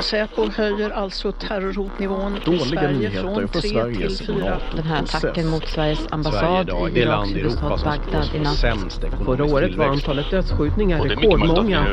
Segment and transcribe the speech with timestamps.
[0.00, 4.50] Säpo höjer alltså terrorhotnivån i Sverige nyheter från för 3 Sveriges till 4.
[4.50, 8.60] NATO Den här attacken mot Sveriges ambassad Sverige i Iraks huvudstad Bagdad i natt.
[9.24, 11.86] Förra året var antalet dödsskjutningar rekordmånga.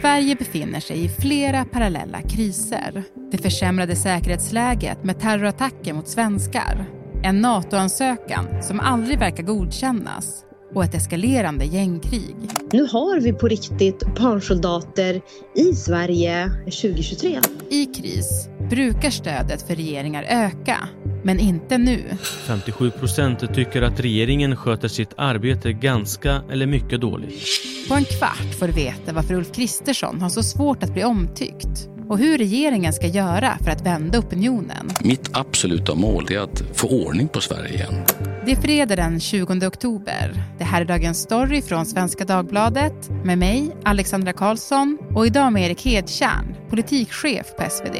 [0.00, 3.02] Sverige befinner sig i flera parallella kriser.
[3.32, 6.86] Det försämrade säkerhetsläget med terrorattacker mot svenskar.
[7.22, 10.45] En NATO-ansökan som aldrig verkar godkännas
[10.76, 12.36] och ett eskalerande gängkrig.
[12.72, 15.20] Nu har vi på riktigt barnsoldater
[15.54, 17.40] i Sverige 2023.
[17.70, 20.88] I kris brukar stödet för regeringar öka,
[21.24, 22.02] men inte nu.
[22.46, 27.44] 57 procent tycker att regeringen sköter sitt arbete ganska eller mycket dåligt.
[27.88, 31.88] På en kvart får du veta varför Ulf Kristersson har så svårt att bli omtyckt
[32.08, 34.90] och hur regeringen ska göra för att vända opinionen.
[35.04, 37.94] Mitt absoluta mål är att få ordning på Sverige igen.
[38.46, 40.42] Det är fredag den 20 oktober.
[40.58, 45.66] Det här är Dagens Story från Svenska Dagbladet med mig, Alexandra Karlsson och idag med
[45.66, 47.96] Erik Hedtjärn, politikchef på SvD.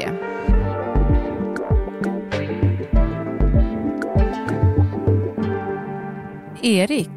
[6.62, 7.08] Erik,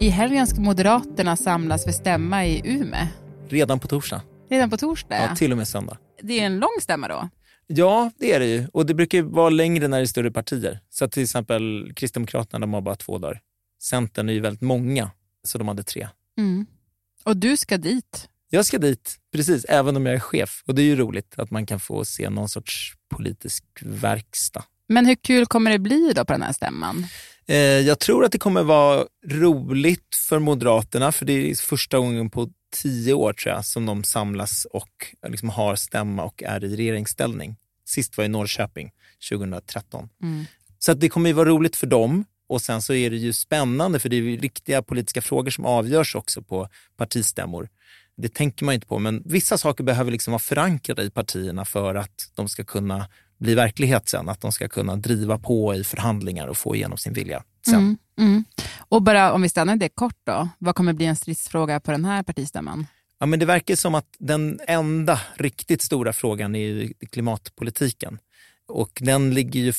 [0.00, 3.08] i helgen ska Moderaterna samlas för stämma i Ume.
[3.48, 4.22] Redan på torsdag.
[4.50, 5.16] Redan på torsdag?
[5.28, 5.98] Ja, till och med söndag.
[6.22, 7.28] Det är en lång stämma då?
[7.66, 8.66] Ja, det är det ju.
[8.72, 10.80] Och det brukar ju vara längre när det är större partier.
[10.90, 13.40] Så till exempel Kristdemokraterna, de har bara två dagar.
[13.82, 15.10] Centern är ju väldigt många,
[15.44, 16.08] så de hade tre.
[16.38, 16.66] Mm.
[17.24, 18.28] Och du ska dit?
[18.50, 20.62] Jag ska dit, precis, även om jag är chef.
[20.66, 24.64] Och det är ju roligt att man kan få se någon sorts politisk verkstad.
[24.88, 27.06] Men hur kul kommer det bli då på den här stämman?
[27.46, 32.30] Eh, jag tror att det kommer vara roligt för Moderaterna, för det är första gången
[32.30, 32.50] på
[32.82, 37.56] tio år tror jag som de samlas och liksom har stämma och är i regeringsställning.
[37.84, 38.90] Sist var i Norrköping
[39.30, 40.08] 2013.
[40.22, 40.44] Mm.
[40.78, 42.24] Så att det kommer ju vara roligt för dem.
[42.46, 45.64] Och sen så är det ju spännande för det är ju riktiga politiska frågor som
[45.64, 47.68] avgörs också på partistämmor.
[48.16, 51.94] Det tänker man inte på, men vissa saker behöver liksom vara förankrade i partierna för
[51.94, 54.28] att de ska kunna bli verklighet sen.
[54.28, 57.74] Att de ska kunna driva på i förhandlingar och få igenom sin vilja sen.
[57.74, 58.44] Mm, mm.
[58.78, 62.04] Och bara om vi stannar det kort då, vad kommer bli en stridsfråga på den
[62.04, 62.86] här partistämman?
[63.20, 68.18] Ja, men det verkar som att den enda riktigt stora frågan är klimatpolitiken.
[68.66, 69.72] Och den ligger ju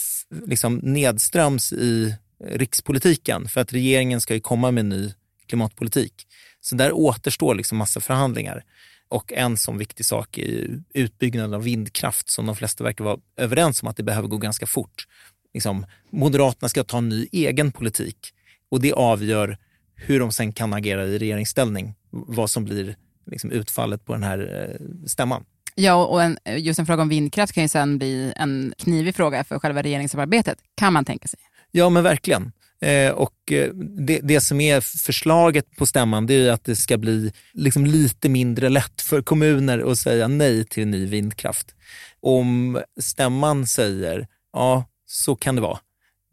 [0.45, 2.15] liksom nedströms i
[2.45, 5.13] rikspolitiken för att regeringen ska ju komma med en ny
[5.47, 6.27] klimatpolitik.
[6.61, 8.63] Så där återstår liksom massa förhandlingar.
[9.07, 13.83] Och en sån viktig sak är utbyggnaden av vindkraft som de flesta verkar vara överens
[13.83, 15.07] om att det behöver gå ganska fort.
[15.55, 18.17] Liksom, Moderaterna ska ta en ny egen politik
[18.71, 19.57] och det avgör
[19.95, 21.93] hur de sen kan agera i regeringsställning.
[22.09, 22.95] Vad som blir
[23.31, 25.45] liksom, utfallet på den här eh, stämman.
[25.75, 29.43] Ja, och en, just en fråga om vindkraft kan ju sen bli en knivig fråga
[29.43, 31.39] för själva regeringssamarbetet, kan man tänka sig.
[31.71, 32.51] Ja, men verkligen.
[32.81, 33.73] Eh, och eh,
[34.07, 38.29] det, det som är förslaget på stämman det är att det ska bli liksom lite
[38.29, 41.75] mindre lätt för kommuner att säga nej till ny vindkraft.
[42.19, 45.79] Om stämman säger ja, så kan det vara,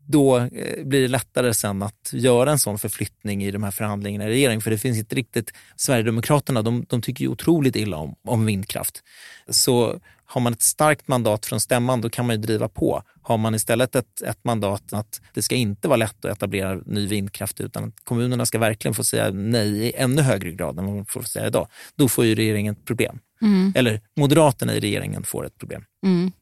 [0.08, 4.24] då eh, blir det lättare sen att göra en sån förflyttning i de här förhandlingarna
[4.24, 4.60] i regeringen.
[4.60, 9.02] För det finns inte riktigt, Sverigedemokraterna de, de tycker ju otroligt illa om, om vindkraft.
[9.48, 13.02] Så har man ett starkt mandat från stämman då kan man ju driva på.
[13.22, 17.06] Har man istället ett, ett mandat att det ska inte vara lätt att etablera ny
[17.06, 20.96] vindkraft utan att kommunerna ska verkligen få säga nej i ännu högre grad än vad
[20.96, 21.68] de får säga idag.
[21.96, 23.18] Då får ju regeringen ett problem.
[23.42, 23.72] Mm.
[23.76, 25.84] Eller Moderaterna i regeringen får ett problem.
[26.06, 26.32] Mm.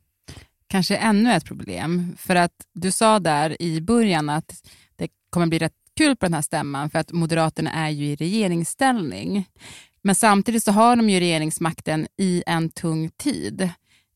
[0.70, 5.58] Kanske ännu ett problem, för att du sa där i början att det kommer bli
[5.58, 9.48] rätt kul på den här stämman för att Moderaterna är ju i regeringsställning.
[10.02, 13.70] Men samtidigt så har de ju regeringsmakten i en tung tid.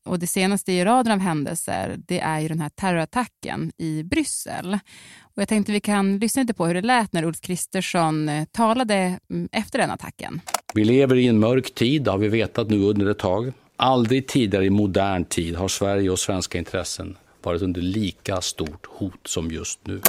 [0.05, 4.79] Och det senaste i raden av händelser det är ju den här terrorattacken i Bryssel.
[5.21, 8.45] Och jag tänkte vi kan lyssna lite på hur det lät när Ulf Kristersson eh,
[8.45, 10.41] talade mm, efter den attacken.
[10.73, 13.53] Vi lever i en mörk tid, det har vi vetat nu under ett tag.
[13.77, 19.27] Aldrig tidigare i modern tid har Sverige och svenska intressen varit under lika stort hot
[19.27, 20.01] som just nu.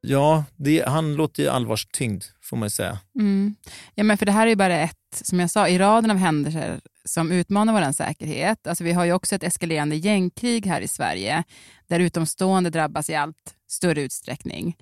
[0.00, 2.98] Ja, det, han låter ju allvarstyngd får man ju säga.
[3.18, 3.56] Mm.
[3.94, 6.16] Ja, men för det här är ju bara ett, som jag sa, i raden av
[6.16, 8.66] händelser som utmanar vår säkerhet.
[8.66, 11.44] Alltså, vi har ju också ett eskalerande gängkrig här i Sverige
[11.86, 14.76] där utomstående drabbas i allt större utsträckning.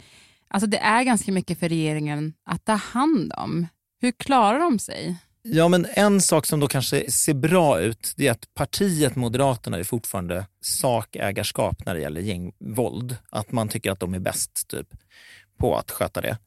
[0.48, 3.66] Alltså, det är ganska mycket för regeringen att ta hand om.
[4.00, 5.16] Hur klarar de sig?
[5.46, 9.78] Ja, men en sak som då kanske ser bra ut, det är att partiet Moderaterna
[9.78, 13.16] är fortfarande sakägarskap när det gäller gängvåld.
[13.30, 14.86] Att man tycker att de är bäst typ,
[15.58, 16.38] på att sköta det.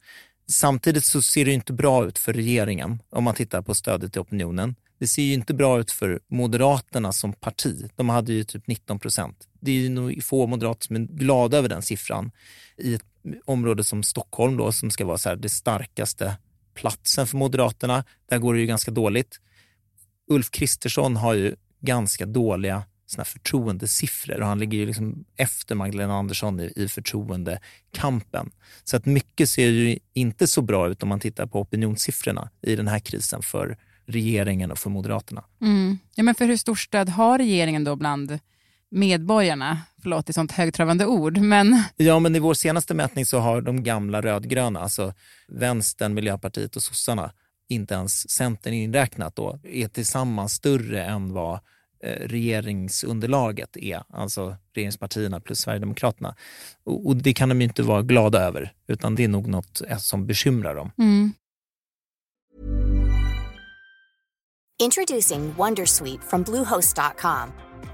[0.50, 4.22] Samtidigt så ser det inte bra ut för regeringen om man tittar på stödet till
[4.22, 4.76] opinionen.
[5.00, 7.90] Det ser ju inte bra ut för Moderaterna som parti.
[7.96, 9.48] De hade ju typ 19 procent.
[9.60, 12.32] Det är ju nog få moderater som är glada över den siffran
[12.78, 13.06] i ett
[13.46, 16.38] område som Stockholm då, som ska vara så här det starkaste
[16.77, 18.03] platsen för Moderaterna.
[18.29, 19.39] Där går det ju ganska dåligt.
[20.29, 26.13] Ulf Kristersson har ju ganska dåliga såna förtroendesiffror och han ligger ju liksom efter Magdalena
[26.13, 28.51] Andersson i, i förtroendekampen.
[28.83, 32.75] Så att mycket ser ju inte så bra ut om man tittar på opinionssiffrorna i
[32.75, 35.44] den här krisen för regeringen och för Moderaterna.
[35.62, 35.97] Mm.
[36.15, 38.39] Ja, men för hur stort stöd har regeringen då bland
[38.92, 39.81] medborgarna?
[40.01, 41.38] Förlåt, det är sånt högtravande ord.
[41.38, 41.84] Men...
[41.95, 45.13] Ja, men i vår senaste mätning så har de gamla rödgröna, alltså
[45.48, 47.31] Vänstern, Miljöpartiet och sossarna,
[47.69, 51.60] inte ens Centern inräknat då, är tillsammans större än vad
[52.04, 56.36] eh, regeringsunderlaget är, alltså regeringspartierna plus Sverigedemokraterna.
[56.84, 59.81] Och, och det kan de ju inte vara glada över, utan det är nog något
[59.89, 60.92] eh, som bekymrar dem.
[60.98, 61.34] Mm.
[64.80, 67.67] Introducing Wondersuite from Bluehost.com.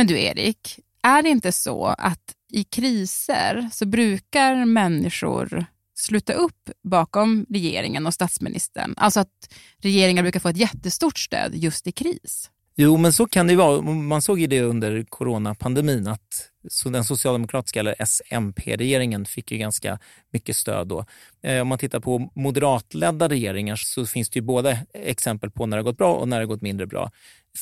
[0.00, 5.64] Men du Erik, är det inte så att i kriser så brukar människor
[5.94, 8.94] sluta upp bakom regeringen och statsministern?
[8.96, 12.50] Alltså att regeringar brukar få ett jättestort stöd just i kris?
[12.76, 13.80] Jo, men så kan det vara.
[13.82, 19.98] Man såg ju det under coronapandemin att så den socialdemokratiska eller SMP-regeringen fick ju ganska
[20.32, 21.04] mycket stöd då.
[21.42, 25.76] Eh, om man tittar på moderatledda regeringar så finns det ju både exempel på när
[25.76, 27.10] det har gått bra och när det har gått mindre bra.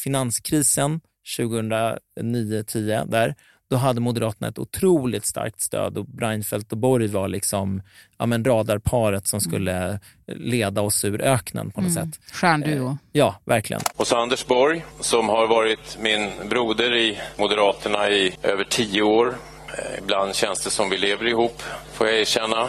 [0.05, 3.35] Finanskrisen 2009-10 där,
[3.71, 7.83] då hade Moderaterna ett otroligt starkt stöd och Reinfeldt och Borg var liksom
[8.19, 12.13] ja, men radarparet som skulle leda oss ur öknen på något Mm.
[12.13, 12.21] sätt.
[12.33, 12.99] Stjärnduo.
[13.13, 13.83] Ja, verkligen.
[13.97, 19.35] Och så Anders Borg, som har varit min broder i Moderaterna i över tio år.
[19.79, 22.69] Eh, Ibland känns det som vi lever ihop, får jag erkänna.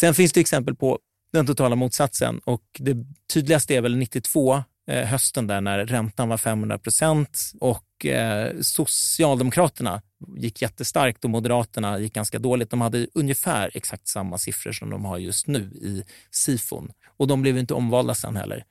[0.00, 0.98] Sen finns det exempel på
[1.32, 2.96] den totala motsatsen och det
[3.34, 4.62] tydligaste är väl 92, eh,
[4.94, 10.02] hösten där när räntan var 500 procent och eh, Socialdemokraterna
[10.36, 12.70] gick jättestarkt och Moderaterna gick ganska dåligt.
[12.70, 17.42] De hade ungefär exakt samma siffror som de har just nu i Sifon och de
[17.42, 18.64] blev inte omvalda sen heller.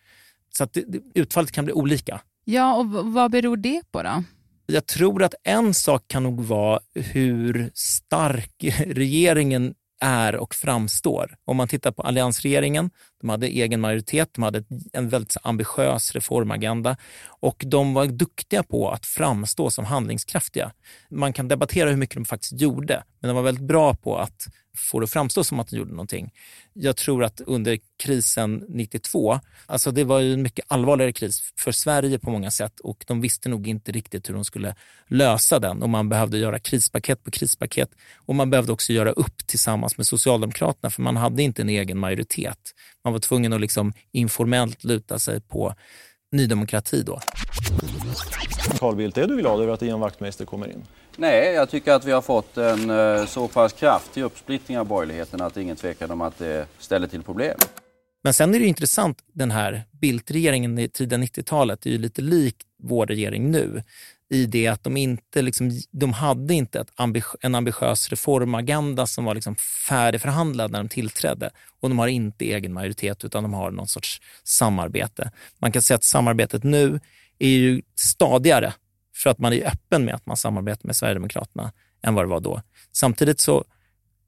[0.58, 2.22] Så att det, utfallet kan bli olika.
[2.46, 4.24] Ja, och vad beror det på då?
[4.66, 11.38] Jag tror att en sak kan nog vara hur stark regeringen är och framstår.
[11.46, 12.90] Om man tittar på alliansregeringen,
[13.22, 18.90] de hade egen majoritet, de hade en väldigt ambitiös reformagenda och de var duktiga på
[18.92, 20.72] att framstå som handlingskraftiga.
[21.10, 24.48] Man kan debattera hur mycket de faktiskt gjorde, men de var väldigt bra på att
[24.78, 26.32] få det att framstå som att de gjorde någonting.
[26.74, 31.72] Jag tror att under krisen 92, alltså det var ju en mycket allvarligare kris för
[31.72, 34.76] Sverige på många sätt och de visste nog inte riktigt hur de skulle
[35.08, 39.48] lösa den och man behövde göra krispaket på krispaket och man behövde också göra upp
[39.48, 42.60] tillsammans med Socialdemokraterna för man hade inte en egen majoritet.
[43.08, 45.74] Man var tvungen att liksom informellt luta sig på
[46.32, 47.20] Ny Demokrati då.
[48.80, 50.84] Carl Bildt, är du glad över att Ian Wachtmeister kommer in?
[51.18, 55.42] Nej, jag tycker att vi har fått en eh, så pass kraftig uppsplittring av borgerligheten
[55.42, 57.58] att det är ingen tvekan om att det ställer till problem.
[58.24, 62.56] Men sen är det intressant, den här Bildt-regeringen i tidiga 90-talet är ju lite lik
[62.84, 63.84] vår regering nu
[64.30, 69.26] i det att de inte liksom, de hade inte ett ambitiö- en ambitiös reformagenda som
[69.26, 69.56] var liksom
[69.90, 74.22] färdigförhandlad när de tillträdde och de har inte egen majoritet utan de har någon sorts
[74.44, 75.32] samarbete.
[75.60, 77.00] Man kan säga att samarbetet nu
[77.40, 78.74] är ju stadigare
[79.16, 81.72] för att man är öppen med att man samarbetar med Sverigedemokraterna
[82.04, 82.62] än vad det var då.
[82.92, 83.64] Samtidigt så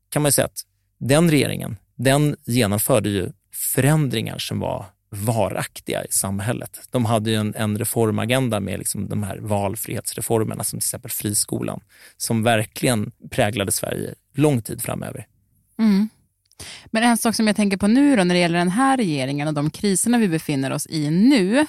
[0.10, 0.62] kan man ju säga att
[1.00, 6.80] den regeringen, den genomförde ju förändringar som var varaktiga i samhället.
[6.92, 11.82] De hade ju en, en reformagenda med liksom de här valfrihetsreformerna som till exempel friskolan
[12.18, 15.28] som verkligen präglade Sverige lång tid framöver.
[15.80, 16.10] Mm.
[16.86, 19.48] Men en sak som jag tänker på nu då, när det gäller den här regeringen
[19.48, 21.66] och de kriserna vi befinner oss i nu,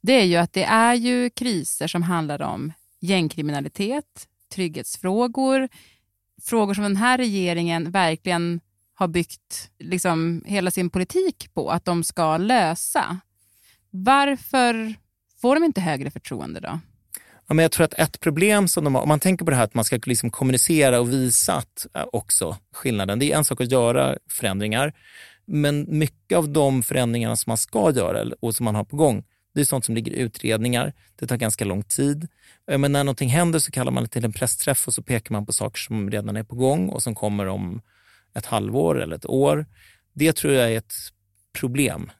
[0.00, 5.68] det är ju att det är ju kriser som handlar om gängkriminalitet, trygghetsfrågor,
[6.42, 8.60] frågor som den här regeringen verkligen
[8.94, 13.20] har byggt liksom hela sin politik på att de ska lösa.
[13.90, 14.94] Varför
[15.40, 16.80] får de inte högre förtroende då?
[17.46, 19.56] Ja, men jag tror att ett problem som de har, om man tänker på det
[19.56, 23.18] här att man ska liksom kommunicera och visa att, eh, också skillnaden.
[23.18, 24.92] Det är en sak att göra förändringar,
[25.46, 29.24] men mycket av de förändringarna som man ska göra och som man har på gång,
[29.54, 30.92] det är sånt som ligger i utredningar.
[31.16, 32.28] Det tar ganska lång tid.
[32.70, 35.32] Eh, men när någonting händer så kallar man det till en pressträff och så pekar
[35.32, 37.82] man på saker som redan är på gång och som kommer om
[38.34, 39.66] ett halvår eller ett år.
[40.12, 40.94] Det tror jag är ett
[41.58, 42.10] problem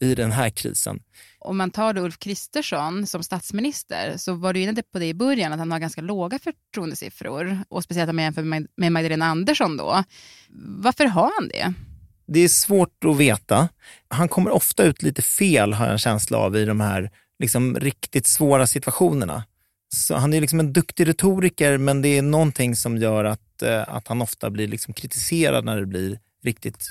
[0.00, 1.02] i den här krisen.
[1.38, 5.14] Om man tar då Ulf Kristersson som statsminister så var du inne på det i
[5.14, 8.42] början att han har ganska låga förtroendesiffror och speciellt om man jämför
[8.76, 10.04] med Magdalena Andersson då.
[10.78, 11.74] Varför har han det?
[12.26, 13.68] Det är svårt att veta.
[14.08, 17.76] Han kommer ofta ut lite fel har jag en känsla av i de här liksom,
[17.76, 19.44] riktigt svåra situationerna.
[19.88, 23.88] Så han är liksom en duktig retoriker men det är någonting som gör att, eh,
[23.88, 26.86] att han ofta blir liksom kritiserad när det blir riktigt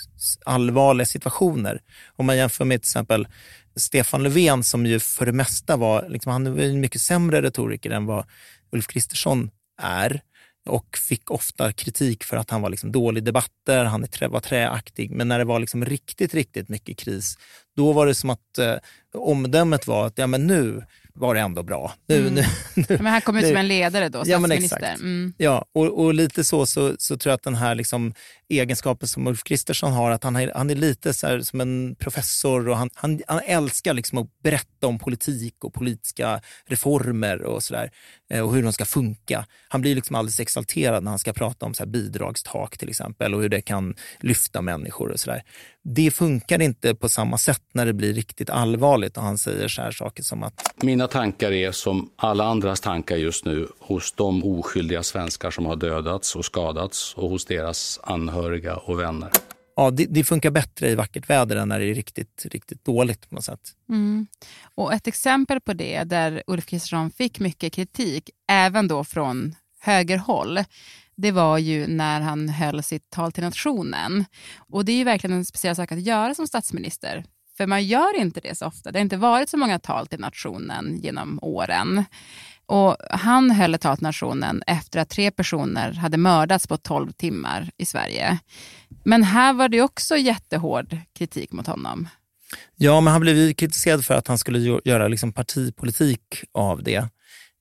[0.46, 1.82] allvarliga situationer.
[2.16, 3.28] Om man jämför med till exempel
[3.76, 7.92] Stefan Löfven som ju för det mesta var, liksom, han var en mycket sämre retoriker
[7.92, 8.26] än vad
[8.72, 9.50] Ulf Kristersson
[9.82, 10.22] är
[10.66, 15.12] och fick ofta kritik för att han var liksom dålig i debatter, han var träaktig.
[15.12, 17.38] Men när det var liksom riktigt, riktigt mycket kris,
[17.76, 18.76] då var det som att eh,
[19.14, 21.93] omdömet var att ja, men nu var det ändå bra.
[22.08, 22.34] Nu, mm.
[22.34, 22.43] nu,
[22.75, 24.93] nu, men han kom ut som en ledare då, ja, statsminister.
[24.93, 25.34] Mm.
[25.38, 28.13] Ja, och, och, lite så, så, så tror jag att den här liksom,
[28.50, 32.70] egenskapen som Ulf Kristersson har, att han är, han är lite så som en professor
[32.70, 37.91] och han, han, han älskar liksom att berätta om politik och politiska reformer och sådär
[38.34, 39.46] Eh, och hur de ska funka.
[39.70, 43.42] Han blir liksom alldeles exalterad när han ska prata om så bidragstak till exempel och
[43.42, 45.44] hur det kan lyfta människor och sådär
[45.84, 49.82] det funkar inte på samma sätt när det blir riktigt allvarligt och han säger så
[49.82, 50.74] här saker som att...
[50.84, 55.75] Mina tankar är som alla andras tankar just nu hos de oskyldiga svenskar som har
[55.75, 59.30] dödats och skadats och hos deras anhöriga och vänner.
[59.75, 63.30] Ja, det, det funkar bättre i vackert väder än när det är riktigt, riktigt dåligt
[63.30, 63.72] på något sätt.
[63.89, 64.27] Mm.
[64.75, 70.60] Och ett exempel på det där Ulf Kristersson fick mycket kritik, även då från högerhåll,
[71.15, 74.25] det var ju när han höll sitt tal till nationen.
[74.58, 77.25] Och det är ju verkligen en speciell sak att göra som statsminister.
[77.58, 78.92] För man gör inte det så ofta.
[78.92, 82.06] Det har inte varit så många tal till nationen genom åren.
[82.65, 87.12] Och han höll ett tal till nationen efter att tre personer hade mördats på 12
[87.12, 88.39] timmar i Sverige.
[89.04, 92.10] Men här var det också jättehård kritik mot honom.
[92.76, 97.08] Ja, men han blev ju kritiserad för att han skulle göra liksom partipolitik av det.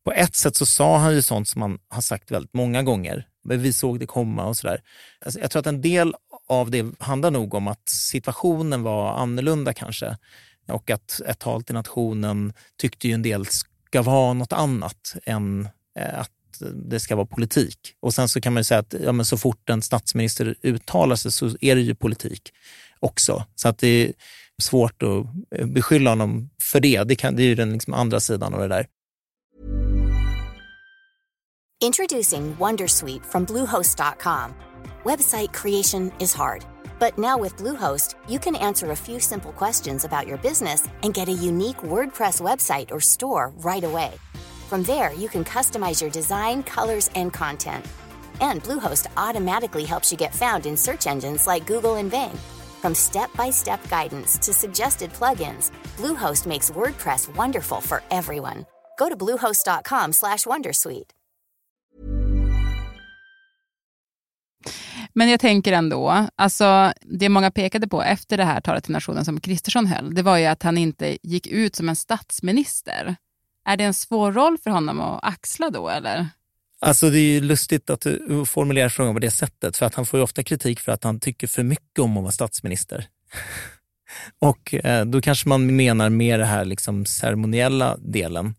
[0.04, 3.26] På ett sätt så sa han ju sånt som han har sagt väldigt många gånger
[3.44, 4.82] vi såg det komma och sådär.
[5.24, 6.14] Alltså, jag tror att en del
[6.48, 10.16] av det handlar nog om att situationen var annorlunda kanske.
[10.68, 15.68] Och att ett tal till nationen tyckte ju en del ska vara något annat än
[15.98, 16.30] eh, att
[16.74, 17.78] det ska vara politik.
[18.00, 21.16] Och sen så kan man ju säga att ja, men så fort en statsminister uttalar
[21.16, 22.52] sig så är det ju politik
[23.00, 23.44] också.
[23.54, 24.12] Så att det är
[24.62, 25.26] svårt att
[25.58, 27.04] eh, beskylla honom för det.
[27.04, 28.86] Det, kan, det är ju den liksom andra sidan av det där.
[31.84, 34.54] Introducing Wondersuite from Bluehost.com.
[35.04, 36.64] Website creation is hard,
[37.00, 41.12] but now with Bluehost, you can answer a few simple questions about your business and
[41.12, 44.12] get a unique WordPress website or store right away.
[44.72, 47.84] From there, you can customize your design, colors, and content.
[48.40, 52.38] And Bluehost automatically helps you get found in search engines like Google and Bing.
[52.80, 58.64] From step-by-step -step guidance to suggested plugins, Bluehost makes WordPress wonderful for everyone.
[58.98, 61.10] Go to bluehost.com/wondersuite.
[65.14, 69.24] Men jag tänker ändå, alltså, det många pekade på efter det här talet till nationen
[69.24, 73.16] som Kristersson höll, det var ju att han inte gick ut som en statsminister.
[73.64, 76.28] Är det en svår roll för honom att axla då, eller?
[76.80, 80.06] Alltså det är ju lustigt att du formulerar frågan på det sättet, för att han
[80.06, 83.06] får ju ofta kritik för att han tycker för mycket om att vara statsminister.
[84.38, 88.54] Och eh, då kanske man menar mer det här liksom ceremoniella delen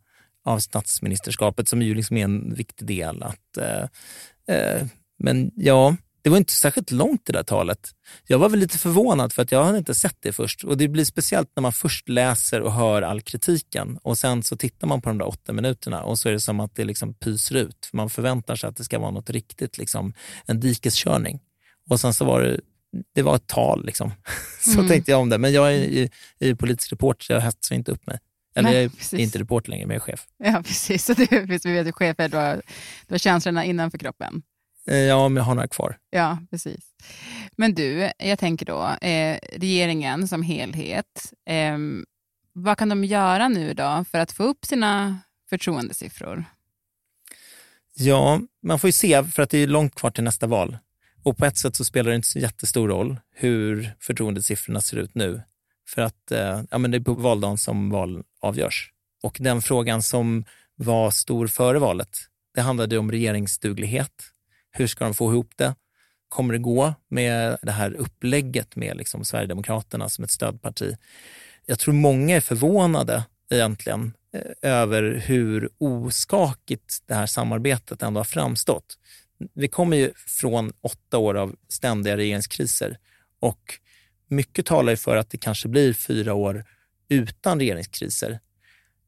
[0.45, 3.23] av statsministerskapet som ju liksom är en viktig del.
[3.23, 4.87] Att, eh, eh,
[5.19, 7.91] men ja, det var inte särskilt långt det där talet.
[8.27, 10.63] Jag var väl lite förvånad för att jag hade inte sett det först.
[10.63, 14.57] Och det blir speciellt när man först läser och hör all kritiken och sen så
[14.57, 17.13] tittar man på de där åtta minuterna och så är det som att det liksom
[17.13, 17.89] pyser ut.
[17.93, 20.13] Man förväntar sig att det ska vara något riktigt, liksom,
[20.45, 21.39] en dikeskörning.
[21.89, 22.59] Och sen så var det,
[23.15, 24.11] det var ett tal liksom.
[24.59, 24.87] Så mm.
[24.87, 25.37] tänkte jag om det.
[25.37, 28.19] Men jag är ju politisk reporter, så jag hetsar inte upp mig.
[28.55, 30.25] Eller Nej, jag är inte reporter längre, men jag är chef.
[30.37, 31.05] Ja, precis.
[31.05, 31.25] Så du,
[31.63, 32.61] vi vet att chef är, du har,
[33.07, 34.43] du har känslorna innanför kroppen.
[34.87, 35.97] Eh, ja, om jag har några kvar.
[36.09, 36.85] Ja, precis.
[37.57, 41.77] Men du, jag tänker då, eh, regeringen som helhet, eh,
[42.53, 46.45] vad kan de göra nu då för att få upp sina förtroendesiffror?
[47.95, 50.77] Ja, man får ju se, för att det är långt kvar till nästa val.
[51.23, 55.15] Och på ett sätt så spelar det inte så jättestor roll hur förtroendesiffrorna ser ut
[55.15, 55.41] nu.
[55.87, 58.91] För att eh, ja, men det är på valdagen som val avgörs.
[59.23, 62.17] Och den frågan som var stor före valet,
[62.55, 64.32] det handlade om regeringsduglighet
[64.73, 65.75] hur ska de få ihop det?
[66.29, 70.97] Kommer det gå med det här upplägget med liksom Sverigedemokraterna som ett stödparti?
[71.65, 78.25] Jag tror många är förvånade egentligen eh, över hur oskakigt det här samarbetet ändå har
[78.25, 78.97] framstått.
[79.53, 82.97] Vi kommer ju från åtta år av ständiga regeringskriser
[83.39, 83.79] och
[84.27, 86.65] mycket talar ju för att det kanske blir fyra år
[87.09, 88.39] utan regeringskriser.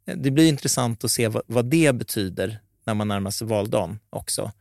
[0.08, 4.00] Eh, det blir intressant att se vad, vad det betyder när man närmar sig valdagen
[4.10, 4.52] också.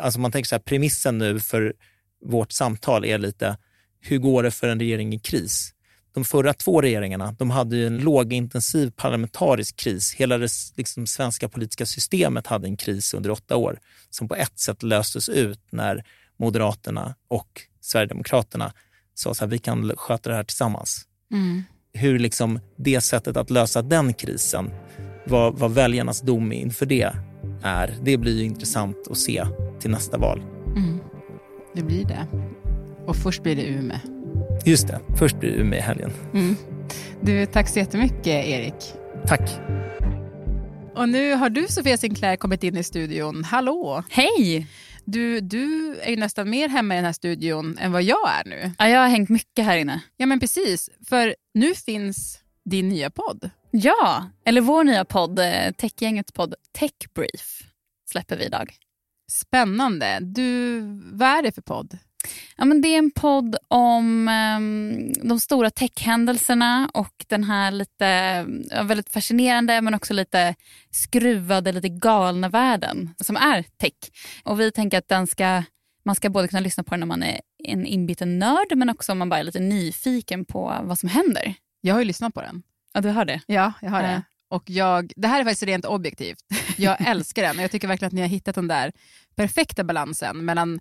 [0.00, 1.74] Alltså man tänker så här, premissen nu för
[2.24, 3.56] vårt samtal är lite,
[4.00, 5.74] hur går det för en regering i kris?
[6.14, 10.14] De förra två regeringarna de hade ju en lågintensiv parlamentarisk kris.
[10.14, 13.80] Hela det liksom, svenska politiska systemet hade en kris under åtta år
[14.10, 16.04] som på ett sätt löstes ut när
[16.38, 18.72] Moderaterna och Sverigedemokraterna
[19.14, 21.06] sa att vi kan sköta det här tillsammans.
[21.32, 21.64] Mm.
[21.92, 24.70] Hur liksom det sättet att lösa den krisen,
[25.26, 27.12] vad, vad väljarnas dom inför det
[27.62, 29.44] är, det blir ju intressant att se
[29.80, 30.42] till nästa val.
[30.76, 31.00] Mm.
[31.74, 32.26] Det blir det.
[33.06, 33.98] Och först blir det Umeå.
[34.64, 36.12] Just det, först blir det Umeå i helgen.
[36.34, 36.56] Mm.
[37.20, 38.94] Du, tack så jättemycket Erik.
[39.26, 39.50] Tack.
[40.94, 43.44] Och nu har du Sofia Sinclair kommit in i studion.
[43.44, 44.02] Hallå!
[44.10, 44.66] Hej!
[45.04, 48.44] Du, du är ju nästan mer hemma i den här studion än vad jag är
[48.44, 48.72] nu.
[48.78, 50.00] Ja, jag har hängt mycket här inne.
[50.16, 50.90] Ja, men precis.
[51.08, 53.50] För nu finns din nya podd.
[53.70, 57.62] Ja, eller vår nya podd, eh, Techgängets podd Tech Brief
[58.10, 58.72] släpper vi idag.
[59.32, 60.18] Spännande.
[60.20, 60.80] Du,
[61.12, 61.98] vad är det för podd?
[62.56, 68.42] Ja, men det är en podd om um, de stora techhändelserna och den här lite
[68.82, 70.54] väldigt fascinerande men också lite
[70.90, 73.92] skruvade, lite galna världen som är tech.
[74.44, 75.62] Och vi tänker att den ska,
[76.04, 79.12] man ska både kunna lyssna på den när man är en inbiten nörd men också
[79.12, 81.54] om man bara är lite nyfiken på vad som händer.
[81.80, 82.62] Jag har ju lyssnat på den.
[82.92, 83.40] Ja, du har det?
[83.46, 84.22] Ja, jag har det.
[84.48, 86.38] Och jag, det här är faktiskt rent objektivt.
[86.76, 88.92] Jag älskar den och jag tycker verkligen att ni har hittat den där
[89.36, 90.80] perfekta balansen mellan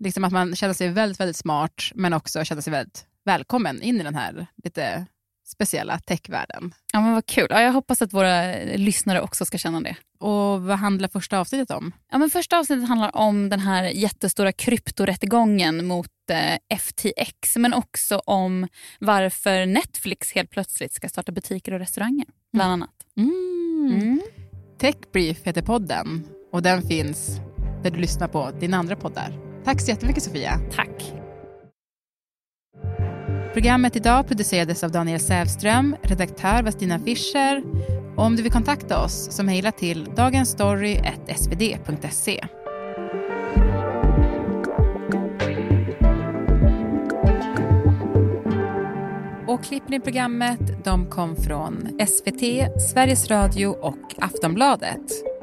[0.00, 4.00] liksom att man känner sig väldigt, väldigt smart men också känner sig väldigt välkommen in
[4.00, 5.06] i den här lite
[5.48, 6.74] speciella techvärlden.
[6.92, 7.46] Ja, men vad kul.
[7.50, 9.96] Ja, jag hoppas att våra lyssnare också ska känna det.
[10.20, 11.92] Och Vad handlar första avsnittet om?
[12.12, 18.18] Ja, men första avsnittet handlar om den här jättestora kryptorättegången mot eh, FTX men också
[18.18, 18.68] om
[19.00, 22.26] varför Netflix helt plötsligt ska starta butiker och restauranger.
[22.52, 22.94] Bland annat.
[23.16, 24.00] Mm.
[24.02, 24.20] Mm.
[24.78, 27.40] Tech Brief heter podden och den finns
[27.82, 29.38] där du lyssnar på din andra poddar.
[29.64, 30.60] Tack så jättemycket Sofia.
[30.72, 31.27] Tack.
[33.58, 37.62] Programmet idag producerades av Daniel Sävström, redaktör var Stina Fischer.
[38.16, 42.46] Och om du vill kontakta oss så mejla till dagensstory.svd.se.
[49.46, 52.42] Och klippen i programmet de kom från SVT,
[52.92, 55.37] Sveriges Radio och Aftonbladet.